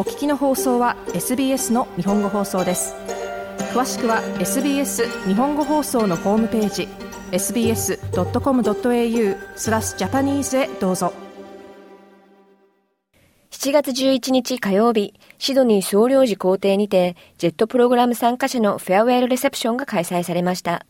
[0.00, 2.94] お聞きの放送は SBS の日本語放送です
[3.74, 6.88] 詳しくは SBS 日本語放送のホームページ
[7.32, 7.98] sbs.com.au
[9.58, 11.12] スラスジャパニーズへどうぞ
[13.50, 20.86] 7月11日火曜日、シドニー総領事公邸にて、ジェットプログラム参加者のフェアウェルレセプションが開催されました。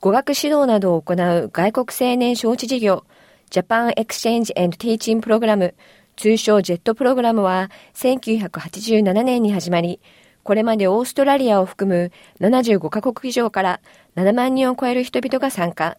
[0.00, 3.04] 語学指導などを行う外国青年招致事業、
[3.48, 5.74] Japan Exchange Teaching Program、
[6.16, 10.00] 通称ジェットプログラムは1987年に始まり、
[10.42, 13.80] これまでオーストラリアを含む75カ国以上から
[14.16, 15.96] 7万人を超える人々が参加。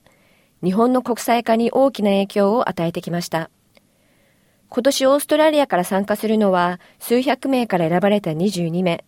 [0.64, 3.50] 日本の国際化に大きな影響を与えてきました。
[4.70, 9.04] 今年オーストラリアから参加するのは数百名から選ばれた22名。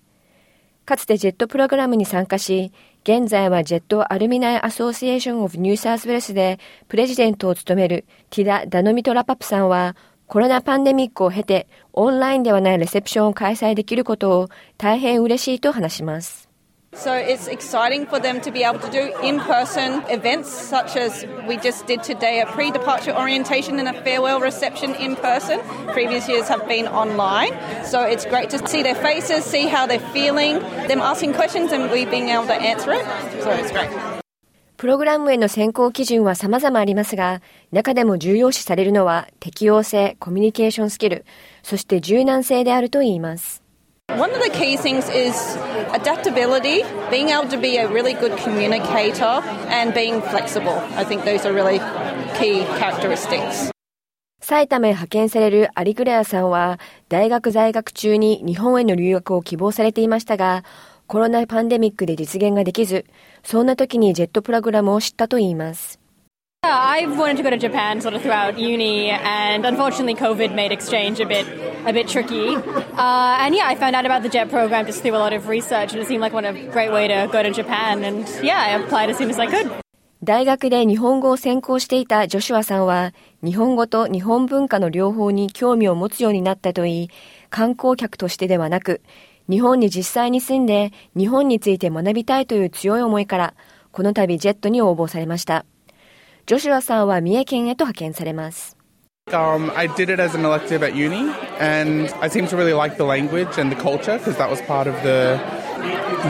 [0.85, 2.71] かつてジェットプログラムに参加し、
[3.03, 9.95] 現在は JET Alumni Association of New South Wales でプレジデントを務めるティダ・ダノミトラパプさんは、
[10.27, 16.47] コロナパンデミックを経てオンラインではないレセプションを開催できることを大変嬉しいと話します。
[16.93, 21.57] So it's exciting for them to be able to do in person events such as we
[21.57, 25.59] just did today a pre departure orientation and a farewell reception in person.
[25.93, 27.51] Previous years have been online.
[27.85, 31.91] So it's great to see their faces, see how they're feeling, them asking questions and
[31.91, 33.05] we being able to answer it.
[33.43, 34.16] So it's great.
[34.77, 41.25] プログラムへの選考基準は様々ありますが、中でも重要視されるのは適応性、コミュニケーションスキル、
[41.63, 43.63] そして柔軟性であるといいます。
[44.09, 45.57] One of the key things is
[45.93, 50.79] adaptability, being able to be a really good communicator and being flexible.
[50.95, 51.79] I think those are really
[52.39, 53.71] key characteristics.
[54.39, 60.63] 埼玉へ派遣されるアリクレアさんは大学在学中に日本への留学を希望されていましたが
[61.07, 63.05] コロナパンデミックで実現ができず
[63.43, 65.99] そんな時にジェットプログラムを知ったといいます。
[66.63, 71.25] I've wanted to go to Japan sort of throughout uni, and unfortunately, COVID made exchange a
[71.25, 71.45] bit
[71.85, 72.55] a bit tricky.
[72.57, 75.47] Uh, and yeah, I found out about the JET program just through a lot of
[75.47, 78.03] research, and it seemed like what a great way to go to Japan.
[78.03, 79.71] And yeah, I applied as soon as I could.
[80.23, 87.09] 大学で日本語を専攻していたジョシュアさんは、日本語と日本文化の両方に興味を持つようになったといい、
[87.49, 89.01] 観光客としてではなく、
[89.49, 93.53] 日本に実際に住んで日本について学びたいという強い思いから、
[93.91, 95.65] この度ジェットに応募されました。
[96.45, 98.77] ジョシュアさんは三重県へと派遣されます。
[99.29, 103.03] Um, I did it as an elective at uni, and I seem to really like the
[103.03, 105.37] language and the culture because that was part of the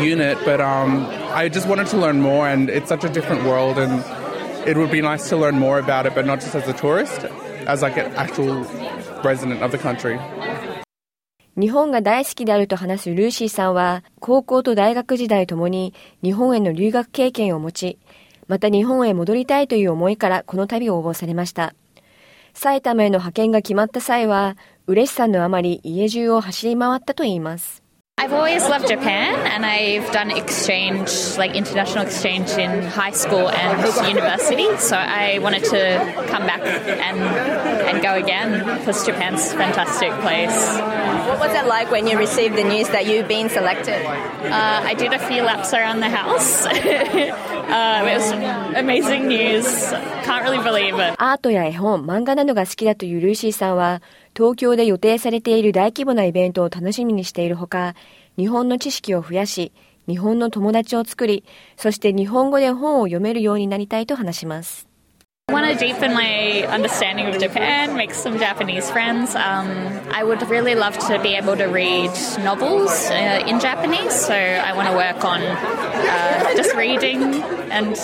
[0.02, 0.38] unit.
[0.44, 4.04] But um, I just wanted to learn more, and it's such a different world, and
[4.68, 7.26] it would be nice to learn more about it, but not just as a tourist,
[7.68, 8.64] as like an actual
[9.24, 10.18] resident of the country.
[11.60, 17.98] 日本が大好きであると話すルーシーさんは、高校と大学時代ともに日本への留学経験を持ち、
[18.48, 21.74] また日本へ戻りたいという思いからこの旅を応募されました。
[22.54, 27.87] 埼玉への派遣が決まった際は、嬉しさのあまり家中を走り回ったといいます。
[28.19, 34.69] I've always loved Japan and I've done exchange, like international exchange in high school and university.
[34.77, 40.55] So I wanted to come back and, and go again because Japan's a fantastic place.
[41.27, 44.05] What was it like when you received the news that you've been selected?
[44.07, 46.65] Uh, I did a few laps around the house.
[46.67, 48.31] um, it was
[48.77, 49.67] amazing news.
[50.23, 51.17] Can't really believe it.
[51.19, 54.01] アートや絵本、漫画などが好きだというルーシーさんは、
[54.38, 57.96] 東京で予定されている大規模なイベントを楽しみにしているほか、
[58.38, 59.72] 日本の知識を増やし、
[60.08, 61.44] 日本の友達を作り、
[61.76, 64.88] そして日本語で本を読めるようになりたいと話します。
[65.50, 69.34] I want to deepen my understanding of Japan, make some Japanese friends.
[69.34, 69.66] Um,
[70.14, 72.12] I would really love to be able to read
[72.44, 77.98] novels uh, in Japanese, so I want to work on uh, just reading and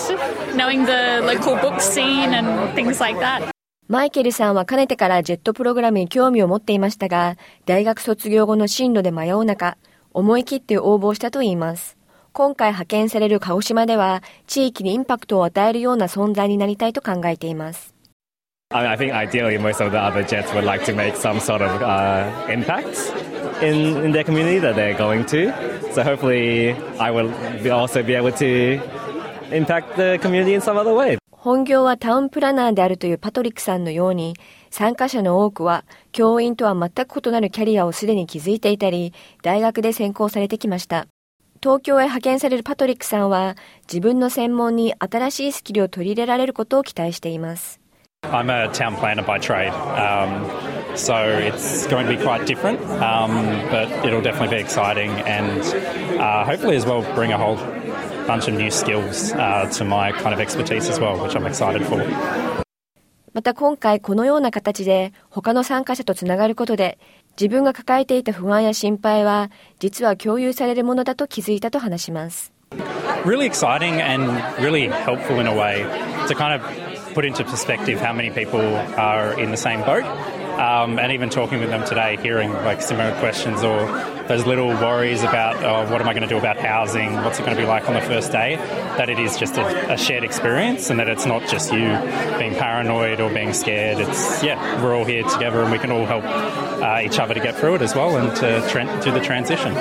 [0.56, 3.53] knowing the local book scene and things like that.
[3.86, 7.36] マイケルさんはかねてからジェットプログラムに興味を持っていましたが、
[7.66, 9.76] 大学卒業後の進路で迷う中、
[10.14, 11.98] 思い切って応募したといいます。
[12.32, 17.94] 今回派遣される鹿児島では、地域にインパクトを与えるような存在になりたいと考えています。
[18.70, 22.26] I think ideally most of the other jets would like to make some sort of uh,
[22.48, 23.12] impact
[23.62, 25.52] in, in their community that they're going to.
[25.92, 27.30] So hopefully I will
[27.62, 28.80] be also be able to
[29.52, 31.18] impact the community in some other way.
[31.44, 34.32] 本業はタウンプラナーであるというパトリックさんのように、
[34.70, 39.12] 参加者の多くは教員とは全く異なるキャリアをすでに築いていたり、
[39.42, 41.06] 大学で専攻されてきました。
[41.62, 47.78] 東京へ派遣されるパトリックさんは、自分の専門に新しいスキルを取り入れられることを期待しています。
[48.22, 50.48] I'm a town planner by trade, um,
[50.96, 55.60] so it's going to be quite different, um, but it'll definitely be exciting and
[56.18, 57.58] uh, hopefully as well bring a whole
[58.26, 61.84] bunch of new skills uh, to my kind of expertise as well, which I'm excited
[61.86, 62.04] for.
[63.34, 66.98] また今回このような形で他の参加者とつながることで
[67.38, 69.50] 自分が抱えていた不安や心配は
[69.80, 72.52] 実は共有されるものだと気づいたと話します。
[73.24, 74.30] Really exciting and
[74.62, 75.84] really helpful in a way
[76.28, 76.62] to kind of
[77.14, 78.60] put into perspective how many people
[78.96, 80.04] are in the same boat.
[80.54, 83.88] Um, and even talking with them today, hearing like similar questions or
[84.28, 87.44] those little worries about oh, what am I going to do about housing, what's it
[87.44, 88.56] going to be like on the first day,
[88.96, 91.86] that it is just a, a shared experience and that it's not just you
[92.38, 93.98] being paranoid or being scared.
[93.98, 97.40] It's, yeah, we're all here together and we can all help uh, each other to
[97.40, 99.74] get through it as well and to, tra- to the transition.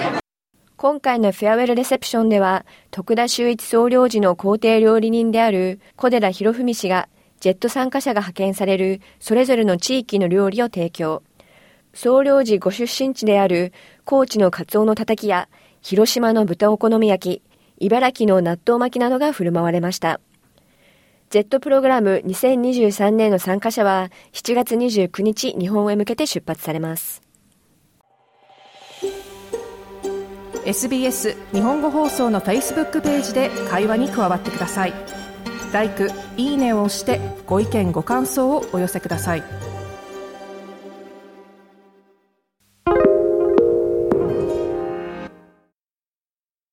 [0.75, 7.07] 今回のフェアウェルレセプションでは、徳田修一総領事の皇帝料理人である小寺博文氏が
[7.39, 11.23] ジェット参加者が派遣されるそれぞれの地域の料理を提供。
[11.93, 13.71] 総領事ご出身地である
[14.05, 15.47] 高知のカツオのたたきや
[15.81, 17.41] 広島の豚お好み焼き、
[17.79, 20.19] 茨城の納豆巻きなどが振る舞われました。
[21.29, 27.21] ジェットプログラム2023年の参加者は7月29日日本へ向けて出発されます。
[30.65, 34.93] SBS 日本語放送の Facebook ページで会話に加わってください。
[35.73, 39.72] LIKE、いいねを押してご意見ご感想をお寄せください。